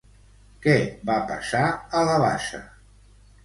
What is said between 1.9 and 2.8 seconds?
a la bassa?